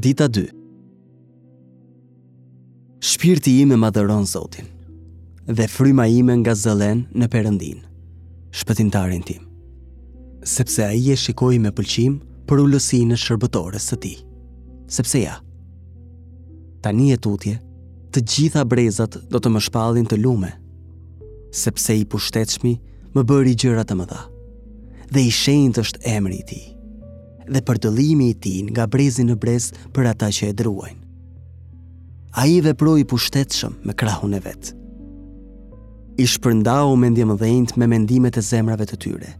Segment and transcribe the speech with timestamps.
[0.00, 0.48] Dita 2
[3.04, 4.70] Shpirti ime më dëronë zotin
[5.58, 7.82] dhe fryma ime nga zëlen në perëndin,
[8.60, 9.42] shpëtimtarin tim,
[10.54, 12.14] sepse a i e shikoj me pëlqim
[12.48, 12.62] për
[13.10, 14.14] në shërbetores të ti,
[14.96, 15.36] sepse ja.
[16.82, 17.56] Ta një e tutje,
[18.12, 20.52] të gjitha brezat do të më shpallin të lume,
[21.64, 22.72] sepse i pushtetshmi
[23.14, 24.22] më bëri gjëra të më dha
[25.12, 26.62] dhe i shenjtë është emri i ti
[27.50, 30.98] dhe për dëllimi i tin nga brezin në brez për ata që e druajnë.
[32.40, 34.74] A i dhe i pushtetëshëm me krahun e vetë.
[36.22, 39.30] I shpërndau mendje ndjemë dhejnët me mendimet e zemrave të tyre.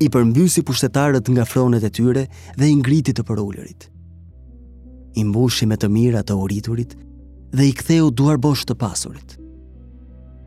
[0.00, 2.22] I përmbysi pushtetarët nga fronet e tyre
[2.58, 3.40] dhe i ngritit të për
[5.18, 6.92] I mbushi me të mira të uriturit
[7.50, 9.38] dhe i ktheu duar bosh të pasurit.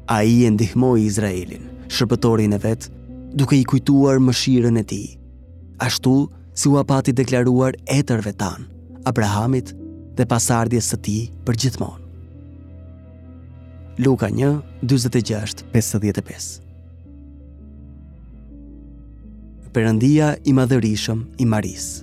[0.08, 2.92] A i e ndihmoj Izraelin, shërpëtorin e vetë,
[3.36, 5.02] duke i kujtuar mëshiren e ti.
[5.84, 8.66] Ashtu, si u apati deklaruar etërve tanë,
[9.08, 9.72] Abrahamit
[10.18, 11.18] dhe pasardjes së ti
[11.48, 11.98] për gjithmonë.
[14.06, 16.60] Luka 1, 26, 55
[19.72, 22.02] përëndia i madhërishëm i Maris.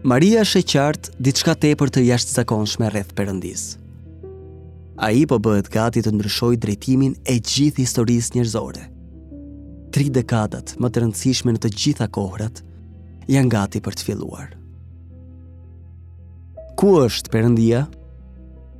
[0.00, 2.44] Maria e qartë diçka te për të jashtë
[2.88, 3.64] rreth përëndis.
[4.96, 8.84] A i po bëhet gati të ndryshojë drejtimin e gjithë historisë njërzore.
[9.92, 12.64] Tri dekadat më të rëndësishme në të gjitha kohrat
[13.28, 14.52] janë gati për të filluar.
[16.78, 17.82] Ku është përëndia?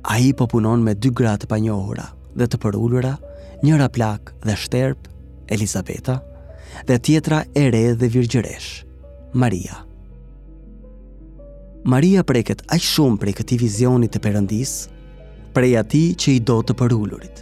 [0.09, 3.17] A i po punon me dy gratë panjohura dhe të përullura,
[3.61, 5.09] njëra plak dhe shterp,
[5.51, 6.21] Elisabeta,
[6.87, 8.85] dhe tjetra ere dhe virgjeresh,
[9.35, 9.77] Maria.
[11.85, 14.73] Maria preket aq shumë prej këtij vizioni të Perëndis,
[15.53, 17.41] prej atij që i do të përulurit,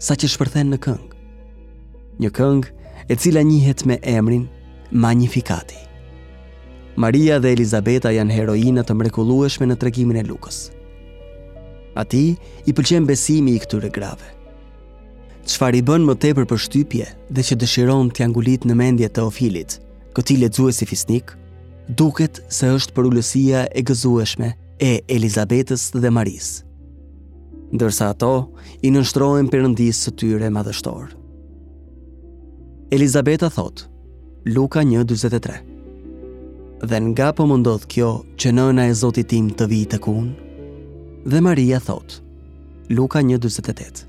[0.00, 1.10] sa që shpërthen në këngë.
[2.22, 4.46] Një këngë e cila njihet me emrin
[4.90, 5.85] Magnifikati.
[6.96, 10.70] Maria dhe Elizabeta janë heroina të mrekullueshme në tregimin e Lukës.
[12.00, 12.22] Ati
[12.64, 14.24] i pëlqen besimi i këtyre grave.
[15.46, 19.26] Çfarë i bën më tepër për shtypje dhe që dëshiron të angulit në mendje të
[19.28, 19.76] Ofilit,
[20.16, 21.34] këtë lexuesi fisnik,
[22.00, 24.54] duket se është për ulësia e gëzueshme
[24.88, 26.62] e Elizabetës dhe Maris.
[27.76, 28.32] Ndërsa ato
[28.80, 31.12] i nështrojnë përëndisë së tyre madhështorë.
[32.96, 33.90] Elizabeta thotë,
[34.56, 34.80] Luka
[36.84, 40.32] dhe nga po mundodh kjo që nëna e Zotit tim të vijë tek unë?
[41.24, 42.18] Dhe Maria thot:
[42.92, 44.04] Luka 1:48.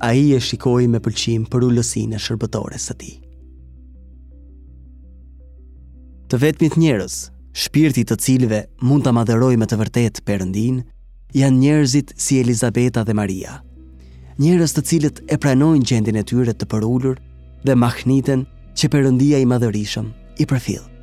[0.00, 3.14] Ai e shikoi me pëlqim për ulësinë e shërbëtores së tij.
[6.28, 7.14] Të vetmit njerëz,
[7.52, 10.80] shpirti të cilëve mund ta madhërojë me të vërtetë Perëndin,
[11.36, 13.60] janë njerëzit si Elizabeta dhe Maria.
[14.40, 17.20] Njerëz të cilët e pranojnë gjendjen e tyre të përulur
[17.64, 20.10] dhe mahniten që Perëndia i madhërishëm
[20.42, 20.93] i përfill.